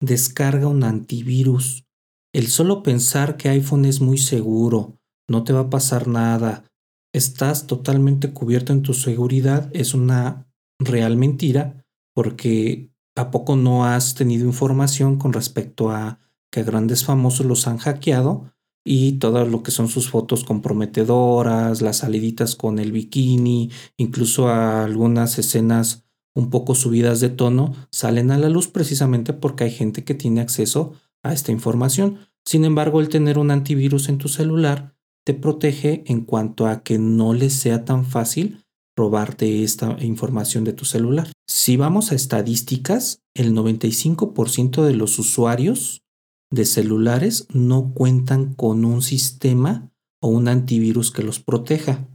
descarga 0.00 0.68
un 0.68 0.84
antivirus. 0.84 1.84
El 2.32 2.46
solo 2.48 2.82
pensar 2.82 3.36
que 3.36 3.48
iPhone 3.48 3.84
es 3.84 4.00
muy 4.00 4.18
seguro, 4.18 4.98
no 5.28 5.44
te 5.44 5.52
va 5.52 5.60
a 5.60 5.70
pasar 5.70 6.06
nada, 6.08 6.64
estás 7.12 7.66
totalmente 7.66 8.32
cubierto 8.32 8.72
en 8.72 8.82
tu 8.82 8.94
seguridad 8.94 9.70
es 9.72 9.94
una 9.94 10.46
real 10.78 11.16
mentira 11.16 11.84
porque 12.14 12.90
¿a 13.16 13.30
poco 13.30 13.56
no 13.56 13.84
has 13.84 14.14
tenido 14.14 14.46
información 14.46 15.18
con 15.18 15.32
respecto 15.32 15.90
a 15.90 16.20
que 16.50 16.62
grandes 16.62 17.04
famosos 17.04 17.46
los 17.46 17.66
han 17.66 17.78
hackeado 17.78 18.52
y 18.84 19.12
todo 19.12 19.44
lo 19.44 19.62
que 19.62 19.70
son 19.70 19.88
sus 19.88 20.08
fotos 20.08 20.44
comprometedoras, 20.44 21.82
las 21.82 21.98
saliditas 21.98 22.56
con 22.56 22.78
el 22.78 22.92
bikini, 22.92 23.70
incluso 23.96 24.48
algunas 24.48 25.38
escenas 25.38 26.04
un 26.34 26.50
poco 26.50 26.74
subidas 26.74 27.20
de 27.20 27.28
tono 27.28 27.74
salen 27.90 28.30
a 28.30 28.38
la 28.38 28.48
luz 28.48 28.68
precisamente 28.68 29.32
porque 29.32 29.64
hay 29.64 29.72
gente 29.72 30.04
que 30.04 30.14
tiene 30.14 30.40
acceso 30.40 30.94
a 31.22 31.32
esta 31.32 31.52
información. 31.52 32.18
Sin 32.46 32.64
embargo, 32.64 33.00
el 33.00 33.08
tener 33.08 33.38
un 33.38 33.50
antivirus 33.50 34.08
en 34.08 34.18
tu 34.18 34.28
celular 34.28 34.94
te 35.24 35.34
protege 35.34 36.04
en 36.06 36.22
cuanto 36.22 36.66
a 36.66 36.82
que 36.82 36.98
no 36.98 37.34
les 37.34 37.52
sea 37.52 37.84
tan 37.84 38.06
fácil 38.06 38.64
robarte 38.96 39.62
esta 39.62 39.96
información 40.00 40.64
de 40.64 40.72
tu 40.72 40.84
celular. 40.84 41.30
Si 41.46 41.76
vamos 41.76 42.10
a 42.10 42.14
estadísticas, 42.14 43.20
el 43.34 43.54
95% 43.54 44.82
de 44.82 44.94
los 44.94 45.18
usuarios 45.18 46.02
de 46.50 46.64
celulares 46.64 47.46
no 47.52 47.92
cuentan 47.94 48.54
con 48.54 48.84
un 48.84 49.02
sistema 49.02 49.90
o 50.20 50.28
un 50.28 50.48
antivirus 50.48 51.10
que 51.10 51.22
los 51.22 51.40
proteja, 51.40 52.08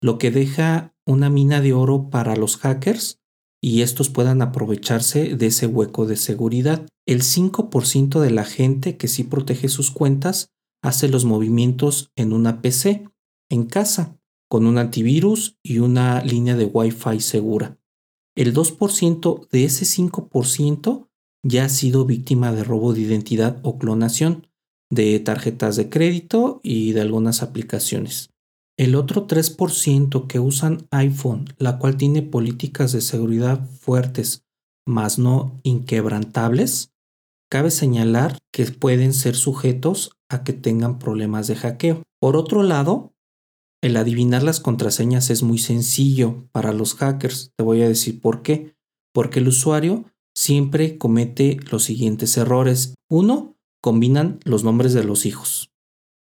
lo 0.00 0.18
que 0.18 0.30
deja 0.30 0.94
una 1.06 1.30
mina 1.30 1.60
de 1.60 1.72
oro 1.72 2.10
para 2.10 2.36
los 2.36 2.56
hackers 2.56 3.20
y 3.60 3.82
estos 3.82 4.10
puedan 4.10 4.42
aprovecharse 4.42 5.36
de 5.36 5.46
ese 5.46 5.66
hueco 5.66 6.06
de 6.06 6.16
seguridad. 6.16 6.86
El 7.06 7.22
5% 7.22 8.20
de 8.20 8.30
la 8.30 8.44
gente 8.44 8.96
que 8.96 9.08
sí 9.08 9.24
protege 9.24 9.68
sus 9.68 9.90
cuentas 9.90 10.50
hace 10.82 11.08
los 11.08 11.24
movimientos 11.24 12.10
en 12.16 12.32
una 12.32 12.60
PC, 12.60 13.08
en 13.48 13.66
casa, 13.66 14.18
con 14.48 14.66
un 14.66 14.78
antivirus 14.78 15.56
y 15.62 15.78
una 15.78 16.22
línea 16.22 16.56
de 16.56 16.64
Wi-Fi 16.66 17.20
segura. 17.20 17.78
El 18.34 18.52
2% 18.54 19.48
de 19.50 19.64
ese 19.64 19.84
5% 19.84 21.08
ya 21.42 21.64
ha 21.64 21.68
sido 21.68 22.04
víctima 22.04 22.52
de 22.52 22.64
robo 22.64 22.92
de 22.92 23.00
identidad 23.00 23.58
o 23.62 23.78
clonación 23.78 24.46
de 24.90 25.18
tarjetas 25.20 25.76
de 25.76 25.88
crédito 25.88 26.60
y 26.62 26.92
de 26.92 27.00
algunas 27.00 27.42
aplicaciones. 27.42 28.30
El 28.78 28.94
otro 28.94 29.26
3% 29.26 30.26
que 30.26 30.38
usan 30.38 30.86
iPhone, 30.90 31.46
la 31.58 31.78
cual 31.78 31.96
tiene 31.96 32.22
políticas 32.22 32.92
de 32.92 33.00
seguridad 33.00 33.66
fuertes, 33.80 34.44
mas 34.86 35.18
no 35.18 35.60
inquebrantables, 35.62 36.92
cabe 37.50 37.70
señalar 37.70 38.38
que 38.52 38.66
pueden 38.66 39.12
ser 39.12 39.34
sujetos 39.34 40.12
a 40.28 40.42
que 40.44 40.52
tengan 40.52 40.98
problemas 40.98 41.46
de 41.46 41.56
hackeo. 41.56 42.02
Por 42.20 42.36
otro 42.36 42.62
lado, 42.62 43.12
el 43.82 43.96
adivinar 43.96 44.42
las 44.42 44.60
contraseñas 44.60 45.28
es 45.30 45.42
muy 45.42 45.58
sencillo 45.58 46.48
para 46.52 46.72
los 46.72 46.94
hackers. 46.94 47.50
Te 47.56 47.64
voy 47.64 47.82
a 47.82 47.88
decir 47.88 48.20
por 48.20 48.42
qué. 48.42 48.74
Porque 49.12 49.40
el 49.40 49.48
usuario 49.48 50.04
siempre 50.34 50.98
comete 50.98 51.58
los 51.70 51.84
siguientes 51.84 52.36
errores. 52.36 52.94
Uno, 53.10 53.56
combinan 53.82 54.38
los 54.44 54.64
nombres 54.64 54.94
de 54.94 55.04
los 55.04 55.26
hijos. 55.26 55.70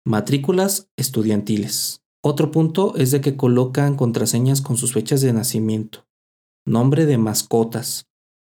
Matrículas 0.07 0.89
estudiantiles. 0.97 2.03
Otro 2.23 2.51
punto 2.51 2.97
es 2.97 3.11
de 3.11 3.21
que 3.21 3.37
colocan 3.37 3.97
contraseñas 3.97 4.63
con 4.63 4.77
sus 4.77 4.95
fechas 4.95 5.21
de 5.21 5.33
nacimiento, 5.33 6.07
nombre 6.67 7.05
de 7.05 7.19
mascotas, 7.19 8.07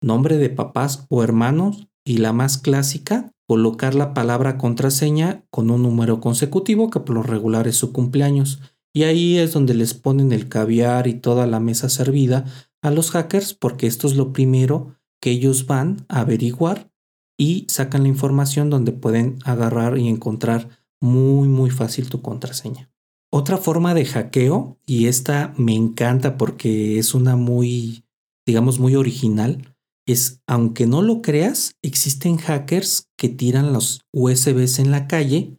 nombre 0.01 0.37
de 0.37 0.49
papás 0.49 1.07
o 1.09 1.23
hermanos 1.23 1.87
y 2.05 2.17
la 2.17 2.31
más 2.31 2.59
clásica, 2.59 3.31
colocar 3.47 3.95
la 3.95 4.13
palabra 4.13 4.59
contraseña 4.59 5.45
con 5.49 5.71
un 5.71 5.81
número 5.81 6.21
consecutivo 6.21 6.91
que 6.91 6.99
por 6.99 7.15
lo 7.15 7.23
regular 7.23 7.67
es 7.67 7.77
su 7.77 7.91
cumpleaños. 7.91 8.61
Y 8.93 9.03
ahí 9.03 9.37
es 9.37 9.53
donde 9.53 9.73
les 9.73 9.95
ponen 9.95 10.31
el 10.31 10.47
caviar 10.47 11.07
y 11.07 11.15
toda 11.15 11.47
la 11.47 11.59
mesa 11.59 11.89
servida 11.89 12.45
a 12.83 12.91
los 12.91 13.11
hackers 13.11 13.55
porque 13.55 13.87
esto 13.87 14.07
es 14.07 14.15
lo 14.15 14.31
primero 14.31 14.95
que 15.25 15.31
ellos 15.31 15.65
van 15.65 16.05
a 16.07 16.19
averiguar 16.19 16.91
y 17.35 17.65
sacan 17.67 18.03
la 18.03 18.09
información 18.09 18.69
donde 18.69 18.91
pueden 18.91 19.39
agarrar 19.43 19.97
y 19.97 20.07
encontrar 20.07 20.69
muy 21.01 21.47
muy 21.47 21.71
fácil 21.71 22.11
tu 22.11 22.21
contraseña. 22.21 22.91
Otra 23.31 23.57
forma 23.57 23.95
de 23.95 24.05
hackeo, 24.05 24.77
y 24.85 25.07
esta 25.07 25.51
me 25.57 25.73
encanta 25.73 26.37
porque 26.37 26.99
es 26.99 27.15
una 27.15 27.35
muy, 27.35 28.05
digamos, 28.45 28.77
muy 28.77 28.95
original, 28.95 29.75
es, 30.05 30.43
aunque 30.45 30.85
no 30.85 31.01
lo 31.01 31.23
creas, 31.23 31.73
existen 31.81 32.37
hackers 32.37 33.09
que 33.17 33.29
tiran 33.29 33.73
los 33.73 34.01
USBs 34.13 34.77
en 34.77 34.91
la 34.91 35.07
calle, 35.07 35.57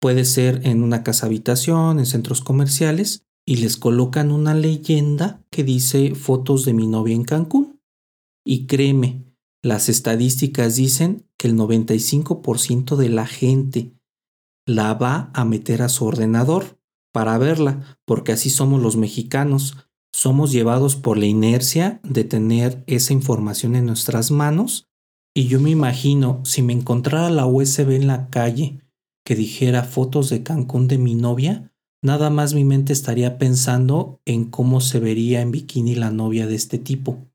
puede 0.00 0.24
ser 0.24 0.66
en 0.66 0.82
una 0.82 1.04
casa 1.04 1.26
habitación, 1.26 2.00
en 2.00 2.06
centros 2.06 2.40
comerciales, 2.40 3.22
y 3.46 3.58
les 3.58 3.76
colocan 3.76 4.32
una 4.32 4.54
leyenda 4.54 5.40
que 5.50 5.62
dice 5.62 6.16
fotos 6.16 6.64
de 6.64 6.72
mi 6.72 6.88
novia 6.88 7.14
en 7.14 7.22
Cancún. 7.22 7.73
Y 8.44 8.66
créeme, 8.66 9.24
las 9.62 9.88
estadísticas 9.88 10.76
dicen 10.76 11.26
que 11.38 11.48
el 11.48 11.56
95% 11.56 12.96
de 12.96 13.08
la 13.08 13.26
gente 13.26 13.92
la 14.66 14.94
va 14.94 15.30
a 15.34 15.44
meter 15.44 15.82
a 15.82 15.88
su 15.88 16.04
ordenador 16.04 16.78
para 17.12 17.38
verla, 17.38 17.98
porque 18.04 18.32
así 18.32 18.50
somos 18.50 18.82
los 18.82 18.96
mexicanos 18.96 19.74
somos 20.14 20.52
llevados 20.52 20.94
por 20.94 21.18
la 21.18 21.26
inercia 21.26 22.00
de 22.04 22.22
tener 22.22 22.84
esa 22.86 23.12
información 23.12 23.74
en 23.74 23.84
nuestras 23.84 24.30
manos 24.30 24.86
y 25.34 25.48
yo 25.48 25.58
me 25.58 25.70
imagino 25.70 26.40
si 26.44 26.62
me 26.62 26.72
encontrara 26.72 27.30
la 27.30 27.46
USB 27.46 27.90
en 27.90 28.06
la 28.06 28.30
calle 28.30 28.78
que 29.26 29.34
dijera 29.34 29.82
fotos 29.82 30.30
de 30.30 30.44
Cancún 30.44 30.86
de 30.86 30.98
mi 30.98 31.16
novia, 31.16 31.72
nada 32.00 32.30
más 32.30 32.54
mi 32.54 32.62
mente 32.62 32.92
estaría 32.92 33.38
pensando 33.38 34.20
en 34.24 34.44
cómo 34.44 34.80
se 34.80 35.00
vería 35.00 35.40
en 35.40 35.50
bikini 35.50 35.96
la 35.96 36.12
novia 36.12 36.46
de 36.46 36.54
este 36.54 36.78
tipo. 36.78 37.26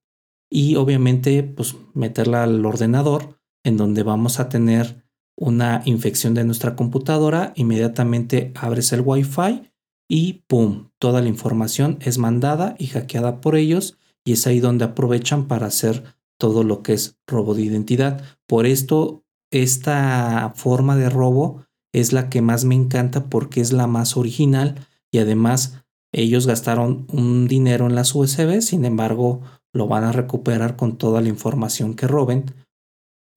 Y 0.50 0.75
obviamente 0.75 1.44
pues 1.44 1.75
meterla 1.94 2.44
al 2.44 2.65
ordenador 2.65 3.39
en 3.63 3.77
donde 3.77 4.03
vamos 4.03 4.39
a 4.39 4.50
tener 4.50 5.06
una 5.36 5.82
infección 5.86 6.34
de 6.34 6.44
nuestra 6.44 6.75
computadora, 6.75 7.53
inmediatamente 7.56 8.51
abres 8.56 8.91
el 8.91 9.01
Wi-Fi 9.01 9.72
y 10.10 10.44
¡pum! 10.48 10.89
Toda 11.00 11.22
la 11.22 11.29
información 11.29 11.98
es 12.01 12.18
mandada 12.18 12.75
y 12.77 12.88
hackeada 12.88 13.39
por 13.39 13.56
ellos 13.56 13.98
y 14.25 14.34
es 14.34 14.48
ahí 14.48 14.60
donde 14.60 14.86
aprovechan 14.86 15.48
para 15.48 15.68
hacer 15.68 16.03
todo 16.38 16.63
lo 16.63 16.84
que 16.84 16.94
es 16.94 17.18
robo 17.27 17.53
de 17.53 17.63
identidad. 17.63 18.24
Por 18.48 18.65
esto, 18.65 19.24
esta 19.51 20.51
forma 20.56 20.96
de 20.96 21.10
robo 21.10 21.65
es 21.94 22.12
la 22.12 22.29
que 22.29 22.41
más 22.41 22.65
me 22.65 22.75
encanta 22.75 23.29
porque 23.29 23.62
es 23.62 23.72
la 23.72 23.88
más 23.88 24.18
original 24.18 24.88
y 25.12 25.20
además 25.20 25.84
ellos 26.12 26.48
gastaron 26.48 27.06
un 27.12 27.48
dinero 27.48 27.86
en 27.86 27.96
las 27.96 28.13
USB, 28.13 28.62
sin 28.62 28.86
embargo 28.86 29.41
lo 29.74 29.88
van 29.88 30.04
a 30.04 30.12
recuperar 30.12 30.76
con 30.76 30.98
toda 30.98 31.22
la 31.22 31.30
información 31.30 31.96
que 31.96 32.08
roben. 32.08 32.46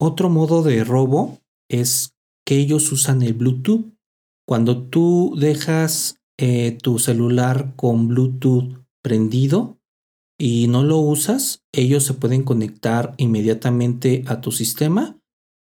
Otro 0.01 0.29
modo 0.29 0.63
de 0.63 0.85
robo 0.85 1.39
es 1.69 2.15
que 2.47 2.57
ellos 2.57 2.91
usan 2.93 3.23
el 3.23 3.35
Bluetooth. 3.35 3.87
Cuando 4.47 4.83
tú 4.83 5.35
dejas 5.39 6.21
eh, 6.39 6.79
tu 6.83 6.99
celular 6.99 7.75
con 7.77 8.09
Bluetooth 8.09 8.85
prendido 9.03 9.79
y 10.39 10.67
no 10.69 10.83
lo 10.83 10.99
usas, 10.99 11.63
ellos 11.73 12.05
se 12.05 12.15
pueden 12.15 12.43
conectar 12.43 13.15
inmediatamente 13.17 14.25
a 14.27 14.41
tu 14.41 14.51
sistema 14.51 15.17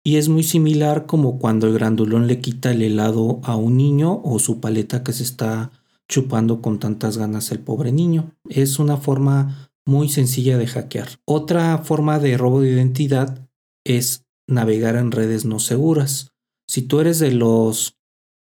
y 0.05 0.17
es 0.17 0.29
muy 0.29 0.43
similar 0.43 1.07
como 1.07 1.38
cuando 1.38 1.67
el 1.67 1.75
grandulón 1.75 2.27
le 2.27 2.41
quita 2.41 2.71
el 2.71 2.83
helado 2.83 3.41
a 3.43 3.57
un 3.57 3.77
niño 3.77 4.21
o 4.25 4.38
su 4.38 4.61
paleta 4.61 5.03
que 5.03 5.12
se 5.12 5.23
está 5.23 5.71
chupando 6.09 6.62
con 6.62 6.79
tantas 6.79 7.19
ganas 7.19 7.53
el 7.53 7.61
pobre 7.61 7.93
niño. 7.93 8.33
Es 8.49 8.79
una 8.79 8.97
forma 8.97 9.67
muy 9.88 10.11
sencilla 10.11 10.59
de 10.59 10.66
hackear. 10.66 11.09
Otra 11.25 11.78
forma 11.78 12.18
de 12.18 12.37
robo 12.37 12.61
de 12.61 12.68
identidad 12.68 13.49
es 13.87 14.26
navegar 14.47 14.97
en 14.97 15.12
redes 15.12 15.47
no 15.47 15.61
seguras. 15.61 16.35
Si 16.68 16.83
tú 16.83 17.00
eres 17.00 17.18
de 17.21 17.33
los 17.33 17.97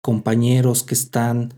compañeros 0.04 0.84
que 0.84 0.96
están 0.96 1.54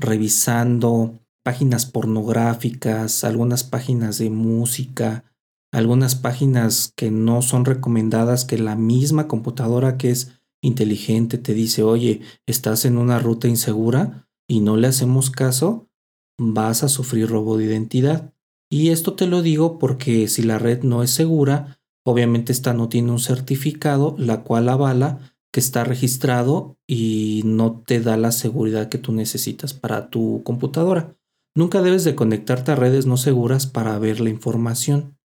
revisando 0.00 1.20
páginas 1.44 1.84
pornográficas, 1.84 3.24
algunas 3.24 3.62
páginas 3.62 4.16
de 4.16 4.30
música, 4.30 5.24
algunas 5.70 6.14
páginas 6.14 6.94
que 6.96 7.10
no 7.10 7.42
son 7.42 7.66
recomendadas, 7.66 8.46
que 8.46 8.56
la 8.56 8.74
misma 8.74 9.28
computadora 9.28 9.98
que 9.98 10.12
es 10.12 10.32
inteligente 10.62 11.36
te 11.36 11.52
dice, 11.52 11.82
oye, 11.82 12.22
estás 12.46 12.86
en 12.86 12.96
una 12.96 13.18
ruta 13.18 13.48
insegura 13.48 14.26
y 14.48 14.60
no 14.60 14.78
le 14.78 14.86
hacemos 14.86 15.28
caso, 15.28 15.90
vas 16.38 16.82
a 16.82 16.88
sufrir 16.88 17.28
robo 17.28 17.58
de 17.58 17.66
identidad. 17.66 18.32
Y 18.70 18.90
esto 18.90 19.14
te 19.14 19.26
lo 19.26 19.42
digo 19.42 19.78
porque 19.78 20.28
si 20.28 20.42
la 20.42 20.58
red 20.58 20.82
no 20.82 21.02
es 21.02 21.10
segura, 21.10 21.78
obviamente 22.04 22.52
esta 22.52 22.72
no 22.72 22.88
tiene 22.88 23.12
un 23.12 23.20
certificado, 23.20 24.14
la 24.18 24.42
cual 24.42 24.68
avala 24.68 25.36
que 25.52 25.60
está 25.60 25.84
registrado 25.84 26.76
y 26.86 27.42
no 27.44 27.82
te 27.86 28.00
da 28.00 28.16
la 28.16 28.32
seguridad 28.32 28.88
que 28.88 28.98
tú 28.98 29.12
necesitas 29.12 29.72
para 29.72 30.10
tu 30.10 30.42
computadora. 30.44 31.16
Nunca 31.54 31.80
debes 31.80 32.04
de 32.04 32.14
conectarte 32.14 32.72
a 32.72 32.76
redes 32.76 33.06
no 33.06 33.16
seguras 33.16 33.66
para 33.66 33.98
ver 33.98 34.20
la 34.20 34.28
información. 34.28 35.16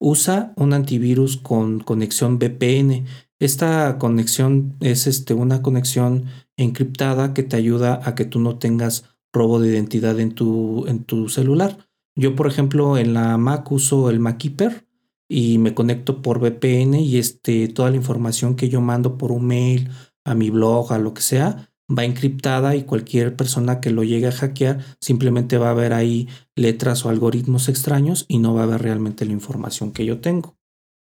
Usa 0.00 0.52
un 0.56 0.72
antivirus 0.72 1.36
con 1.36 1.78
conexión 1.78 2.38
VPN. 2.38 3.04
Esta 3.38 3.96
conexión 3.98 4.76
es 4.80 5.06
este, 5.06 5.34
una 5.34 5.62
conexión 5.62 6.24
encriptada 6.56 7.34
que 7.34 7.44
te 7.44 7.56
ayuda 7.56 8.00
a 8.02 8.14
que 8.16 8.24
tú 8.24 8.40
no 8.40 8.58
tengas 8.58 9.04
robo 9.32 9.60
de 9.60 9.68
identidad 9.68 10.18
en 10.18 10.34
tu, 10.34 10.86
en 10.88 11.04
tu 11.04 11.28
celular. 11.28 11.89
Yo, 12.20 12.36
por 12.36 12.46
ejemplo, 12.46 12.98
en 12.98 13.14
la 13.14 13.38
Mac 13.38 13.72
uso 13.72 14.10
el 14.10 14.20
MacKeeper 14.20 14.86
y 15.26 15.56
me 15.56 15.72
conecto 15.72 16.20
por 16.20 16.38
VPN 16.38 17.00
y 17.00 17.16
este, 17.16 17.66
toda 17.68 17.88
la 17.88 17.96
información 17.96 18.56
que 18.56 18.68
yo 18.68 18.82
mando 18.82 19.16
por 19.16 19.32
un 19.32 19.46
mail, 19.46 19.88
a 20.26 20.34
mi 20.34 20.50
blog, 20.50 20.92
a 20.92 20.98
lo 20.98 21.14
que 21.14 21.22
sea, 21.22 21.72
va 21.90 22.04
encriptada 22.04 22.76
y 22.76 22.82
cualquier 22.84 23.36
persona 23.36 23.80
que 23.80 23.88
lo 23.88 24.04
llegue 24.04 24.26
a 24.26 24.32
hackear 24.32 24.84
simplemente 25.00 25.56
va 25.56 25.70
a 25.70 25.74
ver 25.74 25.94
ahí 25.94 26.28
letras 26.56 27.06
o 27.06 27.08
algoritmos 27.08 27.70
extraños 27.70 28.26
y 28.28 28.36
no 28.36 28.52
va 28.52 28.64
a 28.64 28.66
ver 28.66 28.82
realmente 28.82 29.24
la 29.24 29.32
información 29.32 29.90
que 29.90 30.04
yo 30.04 30.20
tengo. 30.20 30.58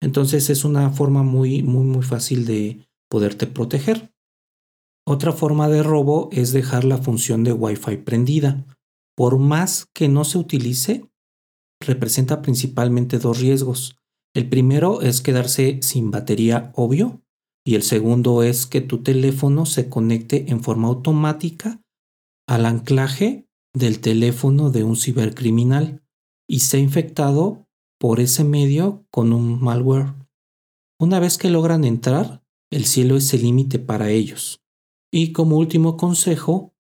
Entonces 0.02 0.50
es 0.50 0.64
una 0.64 0.90
forma 0.90 1.22
muy, 1.22 1.62
muy, 1.62 1.84
muy 1.84 2.02
fácil 2.02 2.46
de 2.46 2.84
poderte 3.08 3.46
proteger. 3.46 4.12
Otra 5.06 5.30
forma 5.30 5.68
de 5.68 5.84
robo 5.84 6.30
es 6.32 6.50
dejar 6.50 6.82
la 6.82 6.98
función 6.98 7.44
de 7.44 7.52
Wi-Fi 7.52 7.98
prendida. 7.98 8.64
Por 9.16 9.38
más 9.38 9.88
que 9.94 10.08
no 10.08 10.24
se 10.24 10.38
utilice, 10.38 11.10
representa 11.80 12.42
principalmente 12.42 13.18
dos 13.18 13.40
riesgos. 13.40 13.96
El 14.34 14.48
primero 14.48 15.00
es 15.00 15.22
quedarse 15.22 15.80
sin 15.82 16.10
batería 16.10 16.72
obvio 16.74 17.22
y 17.64 17.74
el 17.74 17.82
segundo 17.82 18.42
es 18.42 18.66
que 18.66 18.80
tu 18.80 19.02
teléfono 19.02 19.66
se 19.66 19.88
conecte 19.88 20.50
en 20.50 20.62
forma 20.62 20.88
automática 20.88 21.80
al 22.46 22.66
anclaje 22.66 23.48
del 23.74 24.00
teléfono 24.00 24.70
de 24.70 24.84
un 24.84 24.96
cibercriminal 24.96 26.02
y 26.48 26.60
sea 26.60 26.80
infectado 26.80 27.66
por 27.98 28.20
ese 28.20 28.44
medio 28.44 29.04
con 29.10 29.32
un 29.32 29.60
malware. 29.62 30.14
Una 31.00 31.18
vez 31.18 31.38
que 31.38 31.50
logran 31.50 31.84
entrar, 31.84 32.42
el 32.70 32.84
cielo 32.84 33.16
es 33.16 33.32
el 33.34 33.42
límite 33.42 33.78
para 33.78 34.10
ellos. 34.10 34.60
Y 35.12 35.32
como 35.32 35.56
último 35.56 35.96
consejo, 35.96 36.74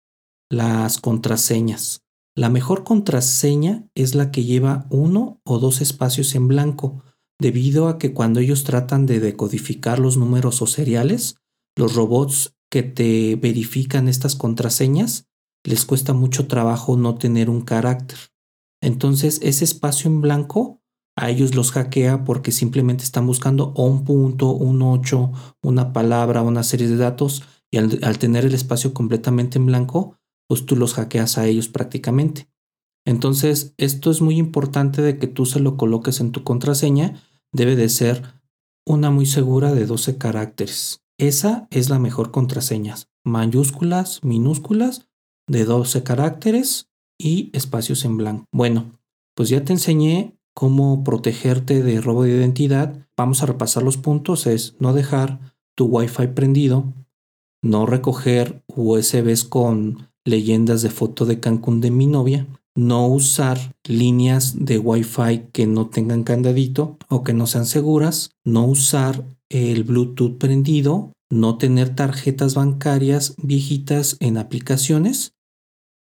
las 0.49 0.99
contraseñas. 0.99 2.04
La 2.37 2.49
mejor 2.49 2.83
contraseña 2.83 3.87
es 3.95 4.13
la 4.13 4.29
que 4.29 4.43
lleva 4.43 4.87
uno 4.89 5.39
o 5.45 5.57
dos 5.57 5.79
espacios 5.79 6.35
en 6.35 6.49
blanco, 6.49 7.01
debido 7.39 7.87
a 7.87 7.97
que 7.97 8.13
cuando 8.13 8.41
ellos 8.41 8.65
tratan 8.65 9.05
de 9.05 9.21
decodificar 9.21 9.99
los 9.99 10.17
números 10.17 10.61
o 10.61 10.67
seriales, 10.67 11.37
los 11.77 11.95
robots 11.95 12.53
que 12.69 12.83
te 12.83 13.37
verifican 13.37 14.09
estas 14.09 14.35
contraseñas 14.35 15.27
les 15.63 15.85
cuesta 15.85 16.13
mucho 16.13 16.47
trabajo 16.47 16.97
no 16.97 17.15
tener 17.15 17.49
un 17.49 17.61
carácter. 17.61 18.17
Entonces 18.81 19.39
ese 19.41 19.63
espacio 19.63 20.09
en 20.09 20.19
blanco 20.19 20.81
a 21.17 21.29
ellos 21.29 21.55
los 21.55 21.71
hackea 21.71 22.25
porque 22.25 22.51
simplemente 22.51 23.05
están 23.05 23.25
buscando 23.25 23.73
un 23.77 24.03
punto, 24.03 24.51
un 24.51 24.81
ocho, 24.81 25.31
una 25.63 25.93
palabra, 25.93 26.41
una 26.41 26.63
serie 26.63 26.89
de 26.89 26.97
datos 26.97 27.43
y 27.71 27.77
al 27.77 28.19
tener 28.19 28.45
el 28.45 28.53
espacio 28.53 28.93
completamente 28.93 29.57
en 29.57 29.65
blanco, 29.65 30.17
pues 30.47 30.65
tú 30.65 30.75
los 30.75 30.93
hackeas 30.93 31.37
a 31.37 31.47
ellos 31.47 31.69
prácticamente. 31.69 32.47
Entonces, 33.05 33.73
esto 33.77 34.09
es 34.09 34.21
muy 34.21 34.37
importante 34.37 35.01
de 35.01 35.17
que 35.19 35.27
tú 35.27 35.45
se 35.45 35.59
lo 35.59 35.77
coloques 35.77 36.19
en 36.19 36.31
tu 36.31 36.43
contraseña. 36.43 37.21
Debe 37.51 37.75
de 37.75 37.89
ser 37.89 38.23
una 38.85 39.11
muy 39.11 39.25
segura 39.25 39.73
de 39.73 39.85
12 39.85 40.17
caracteres. 40.17 41.01
Esa 41.17 41.67
es 41.69 41.89
la 41.89 41.99
mejor 41.99 42.31
contraseña. 42.31 42.95
Mayúsculas, 43.23 44.23
minúsculas, 44.23 45.07
de 45.47 45.65
12 45.65 46.03
caracteres 46.03 46.89
y 47.19 47.51
espacios 47.53 48.03
en 48.05 48.17
blanco. 48.17 48.45
Bueno, 48.51 48.91
pues 49.35 49.49
ya 49.49 49.63
te 49.63 49.73
enseñé 49.73 50.37
cómo 50.53 51.03
protegerte 51.03 51.83
de 51.83 52.01
robo 52.01 52.23
de 52.23 52.31
identidad. 52.31 53.07
Vamos 53.15 53.43
a 53.43 53.45
repasar 53.45 53.83
los 53.83 53.97
puntos. 53.97 54.47
Es 54.47 54.75
no 54.79 54.93
dejar 54.93 55.55
tu 55.75 55.85
Wi-Fi 55.85 56.27
prendido, 56.27 56.93
no 57.61 57.85
recoger 57.85 58.63
USBs 58.67 59.43
con 59.43 60.09
leyendas 60.25 60.81
de 60.81 60.89
foto 60.89 61.25
de 61.25 61.39
Cancún 61.39 61.79
de 61.81 61.91
mi 61.91 62.07
novia, 62.07 62.47
no 62.75 63.07
usar 63.07 63.73
líneas 63.87 64.65
de 64.65 64.79
Wi-Fi 64.79 65.47
que 65.53 65.65
no 65.65 65.87
tengan 65.87 66.23
candadito 66.23 66.97
o 67.07 67.23
que 67.23 67.33
no 67.33 67.47
sean 67.47 67.65
seguras, 67.65 68.31
no 68.43 68.65
usar 68.65 69.23
el 69.49 69.83
Bluetooth 69.83 70.37
prendido, 70.37 71.13
no 71.31 71.57
tener 71.57 71.95
tarjetas 71.95 72.55
bancarias 72.55 73.35
viejitas 73.37 74.17
en 74.19 74.37
aplicaciones, 74.37 75.33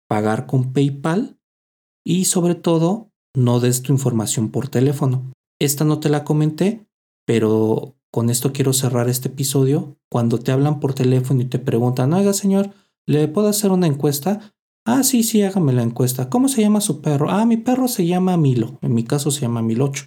pagar 0.07 0.47
con 0.47 0.73
PayPal 0.73 1.37
y 2.03 2.25
sobre 2.25 2.55
todo 2.55 3.09
no 3.35 3.59
des 3.59 3.81
tu 3.81 3.93
información 3.93 4.49
por 4.49 4.67
teléfono. 4.67 5.31
Esta 5.59 5.85
no 5.85 5.99
te 5.99 6.09
la 6.09 6.23
comenté, 6.23 6.85
pero 7.25 7.95
con 8.11 8.29
esto 8.29 8.51
quiero 8.51 8.73
cerrar 8.73 9.07
este 9.07 9.29
episodio. 9.29 9.97
Cuando 10.09 10.39
te 10.39 10.51
hablan 10.51 10.79
por 10.79 10.93
teléfono 10.93 11.41
y 11.41 11.45
te 11.45 11.59
preguntan, 11.59 12.13
oiga 12.13 12.33
señor, 12.33 12.71
¿Le 13.09 13.27
puedo 13.27 13.47
hacer 13.47 13.71
una 13.71 13.87
encuesta? 13.87 14.53
Ah, 14.85 15.03
sí, 15.03 15.23
sí, 15.23 15.41
hágame 15.41 15.73
la 15.73 15.81
encuesta. 15.81 16.29
¿Cómo 16.29 16.47
se 16.47 16.61
llama 16.61 16.79
su 16.79 17.01
perro? 17.01 17.31
Ah, 17.31 17.43
mi 17.43 17.57
perro 17.57 17.87
se 17.87 18.05
llama 18.05 18.37
Milo. 18.37 18.77
En 18.83 18.93
mi 18.93 19.03
caso 19.03 19.31
se 19.31 19.41
llama 19.41 19.63
Milocho. 19.63 20.05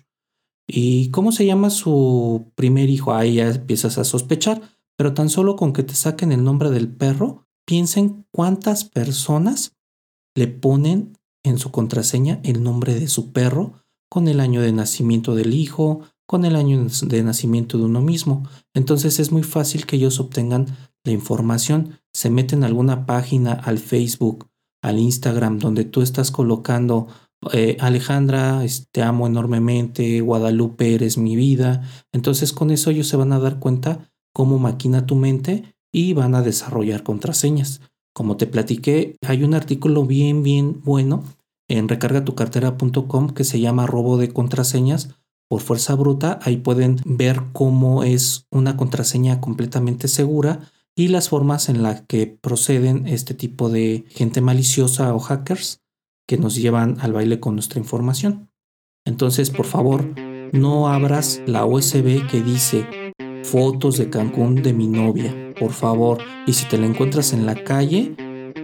¿Y 0.69 1.11
cómo 1.11 1.33
se 1.33 1.45
llama 1.45 1.71
su 1.71 2.53
primer 2.55 2.91
hijo? 2.91 3.13
Ahí 3.13 3.35
ya 3.35 3.49
empiezas 3.49 3.99
a 3.99 4.05
sospechar. 4.05 4.63
Pero 4.97 5.15
tan 5.15 5.31
solo 5.31 5.57
con 5.57 5.73
que 5.73 5.83
te 5.83 5.95
saquen 5.95 6.31
el 6.31 6.45
nombre 6.45 6.71
del 6.71 6.95
perro, 6.95 7.49
piensen 7.67 8.25
cuántas 8.31 8.85
personas 8.85 9.77
le 10.37 10.47
ponen 10.47 11.19
en 11.43 11.59
su 11.59 11.73
contraseña 11.73 12.39
el 12.45 12.63
nombre 12.63 12.95
de 12.95 13.09
su 13.09 13.33
perro 13.33 13.83
con 14.09 14.29
el 14.29 14.39
año 14.39 14.61
de 14.61 14.73
nacimiento 14.73 15.35
del 15.35 15.55
hijo, 15.55 16.03
con 16.25 16.45
el 16.45 16.55
año 16.55 16.87
de 17.03 17.23
nacimiento 17.25 17.79
de 17.79 17.85
uno 17.85 18.01
mismo. 18.01 18.49
Entonces 18.75 19.19
es 19.19 19.33
muy 19.33 19.43
fácil 19.43 19.87
que 19.87 19.97
ellos 19.97 20.21
obtengan 20.21 20.92
la 21.05 21.13
información, 21.13 21.99
se 22.13 22.31
meten 22.31 22.63
a 22.63 22.67
alguna 22.67 23.07
página, 23.07 23.53
al 23.53 23.79
Facebook, 23.79 24.49
al 24.83 24.99
Instagram, 24.99 25.59
donde 25.59 25.85
tú 25.85 26.03
estás 26.03 26.31
colocando 26.31 27.09
eh, 27.53 27.77
Alejandra, 27.81 28.65
te 28.93 29.03
amo 29.03 29.27
enormemente, 29.27 30.21
Guadalupe, 30.21 30.95
eres 30.95 31.19
mi 31.19 31.35
vida. 31.35 31.83
Entonces 32.13 32.53
con 32.53 32.71
eso 32.71 32.91
ellos 32.91 33.09
se 33.09 33.17
van 33.17 33.33
a 33.33 33.41
dar 33.41 33.59
cuenta 33.59 34.13
cómo 34.33 34.59
maquina 34.59 35.07
tu 35.07 35.17
mente 35.17 35.75
y 35.93 36.13
van 36.13 36.35
a 36.35 36.43
desarrollar 36.43 37.03
contraseñas. 37.03 37.81
Como 38.15 38.37
te 38.37 38.47
platiqué, 38.47 39.17
hay 39.27 39.43
un 39.43 39.55
artículo 39.55 40.05
bien, 40.05 40.43
bien 40.43 40.81
bueno 40.85 41.25
en 41.69 41.89
recargatucartera.com 41.89 43.31
que 43.31 43.45
se 43.45 43.61
llama 43.61 43.87
robo 43.87 44.19
de 44.19 44.29
contraseñas 44.29 45.17
por 45.49 45.63
fuerza 45.63 45.95
bruta. 45.95 46.39
Ahí 46.43 46.59
pueden 46.59 47.01
ver 47.05 47.43
cómo 47.53 48.05
es 48.05 48.47
una 48.51 48.77
contraseña 48.77 49.41
completamente 49.41 50.09
segura 50.09 50.61
y 50.95 51.09
las 51.09 51.29
formas 51.29 51.69
en 51.69 51.83
las 51.83 52.03
que 52.03 52.27
proceden 52.27 53.07
este 53.07 53.35
tipo 53.35 53.71
de 53.71 54.05
gente 54.09 54.41
maliciosa 54.41 55.15
o 55.15 55.19
hackers 55.19 55.81
que 56.29 56.39
nos 56.39 56.55
llevan 56.57 56.97
al 57.01 57.13
baile 57.13 57.41
con 57.41 57.55
nuestra 57.55 57.81
información. 57.81 58.51
Entonces, 59.05 59.51
por 59.51 59.67
favor, 59.67 60.15
no 60.53 60.89
abras 60.89 61.41
la 61.47 61.65
USB 61.65 62.27
que 62.27 62.43
dice 62.43 62.87
fotos 63.43 63.99
de 63.99 64.11
Cancún 64.11 64.63
de 64.63 64.73
mi 64.73 64.87
novia, 64.87 65.55
por 65.59 65.73
favor. 65.73 66.19
Y 66.47 66.53
si 66.53 66.69
te 66.69 66.79
la 66.79 66.87
encuentras 66.87 67.33
en 67.33 67.47
la 67.47 67.55
calle, 67.65 68.15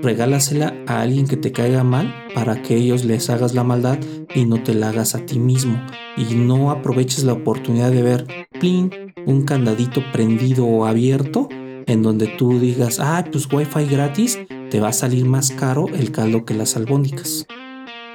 regálasela 0.02 0.74
a 0.86 1.00
alguien 1.00 1.26
que 1.26 1.36
te 1.36 1.50
caiga 1.50 1.82
mal 1.82 2.14
para 2.34 2.62
que 2.62 2.76
ellos 2.76 3.04
les 3.04 3.30
hagas 3.30 3.54
la 3.54 3.64
maldad 3.64 3.98
y 4.34 4.44
no 4.44 4.62
te 4.62 4.74
la 4.74 4.90
hagas 4.90 5.14
a 5.14 5.26
ti 5.26 5.38
mismo. 5.38 5.80
Y 6.16 6.34
no 6.34 6.70
aproveches 6.70 7.24
la 7.24 7.32
oportunidad 7.32 7.90
de 7.90 8.02
ver, 8.02 8.26
plin, 8.60 8.90
un 9.26 9.42
candadito 9.44 10.00
prendido 10.12 10.66
o 10.66 10.86
abierto 10.86 11.48
en 11.88 12.02
donde 12.02 12.28
tú 12.28 12.60
digas, 12.60 13.00
ah, 13.00 13.24
pues 13.32 13.50
wifi 13.52 13.86
gratis, 13.86 14.38
te 14.70 14.78
va 14.78 14.88
a 14.88 14.92
salir 14.92 15.24
más 15.24 15.50
caro 15.50 15.88
el 15.88 16.12
caldo 16.12 16.44
que 16.44 16.54
las 16.54 16.76
albóndigas. 16.76 17.46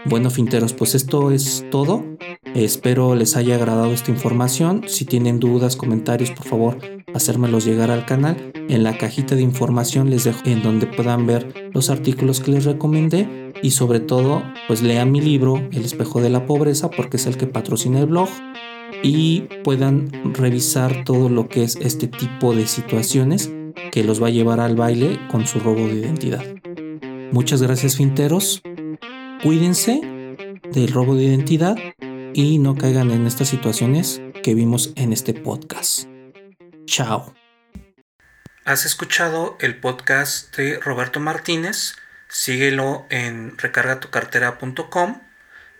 Bueno, 0.05 0.29
finteros, 0.29 0.73
pues 0.73 0.95
esto 0.95 1.31
es 1.31 1.65
todo. 1.71 2.05
Espero 2.53 3.15
les 3.15 3.35
haya 3.35 3.55
agradado 3.55 3.91
esta 3.91 4.11
información. 4.11 4.83
Si 4.87 5.05
tienen 5.05 5.39
dudas, 5.39 5.75
comentarios, 5.75 6.29
por 6.31 6.45
favor, 6.45 6.77
hacérmelos 7.15 7.65
llegar 7.65 7.89
al 7.89 8.05
canal. 8.05 8.51
En 8.69 8.83
la 8.83 8.97
cajita 8.97 9.35
de 9.35 9.41
información 9.41 10.09
les 10.09 10.25
dejo 10.25 10.41
en 10.45 10.61
donde 10.61 10.85
puedan 10.85 11.25
ver 11.25 11.71
los 11.73 11.89
artículos 11.89 12.41
que 12.41 12.51
les 12.51 12.65
recomendé 12.65 13.53
y 13.63 13.71
sobre 13.71 14.01
todo, 14.01 14.43
pues 14.67 14.83
lean 14.83 15.11
mi 15.11 15.21
libro 15.21 15.57
El 15.71 15.85
espejo 15.85 16.21
de 16.21 16.29
la 16.29 16.45
pobreza 16.45 16.89
porque 16.91 17.17
es 17.17 17.25
el 17.25 17.37
que 17.37 17.47
patrocina 17.47 17.99
el 17.99 18.07
blog 18.07 18.29
y 19.01 19.41
puedan 19.63 20.11
revisar 20.33 21.03
todo 21.05 21.29
lo 21.29 21.47
que 21.47 21.63
es 21.63 21.77
este 21.77 22.07
tipo 22.07 22.53
de 22.53 22.67
situaciones 22.67 23.51
que 23.93 24.03
los 24.03 24.19
va 24.19 24.25
a 24.25 24.31
llevar 24.31 24.59
al 24.59 24.75
baile 24.75 25.19
con 25.29 25.45
su 25.45 25.59
robo 25.59 25.87
de 25.87 25.93
identidad. 25.93 26.43
Muchas 27.31 27.61
gracias 27.61 27.95
finteros, 27.95 28.63
cuídense 29.43 30.01
del 30.71 30.91
robo 30.91 31.15
de 31.15 31.25
identidad 31.25 31.75
y 32.33 32.57
no 32.57 32.75
caigan 32.75 33.11
en 33.11 33.27
estas 33.27 33.49
situaciones 33.49 34.19
que 34.41 34.55
vimos 34.55 34.93
en 34.95 35.13
este 35.13 35.35
podcast. 35.35 36.07
Chao. 36.85 37.35
¿Has 38.65 38.87
escuchado 38.87 39.57
el 39.59 39.79
podcast 39.79 40.57
de 40.57 40.79
Roberto 40.79 41.19
Martínez? 41.19 41.95
Síguelo 42.27 43.05
en 43.11 43.55
recargatucartera.com 43.59 45.21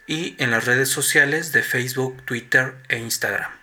y 0.06 0.36
en 0.38 0.52
las 0.52 0.65
redes 0.65 0.89
sociales 0.89 1.52
de 1.52 1.63
Facebook, 1.63 2.23
Twitter 2.26 2.76
e 2.89 2.99
Instagram. 2.99 3.62